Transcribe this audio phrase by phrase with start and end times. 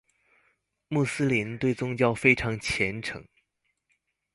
[0.87, 3.23] 穆斯林對宗教非常虔誠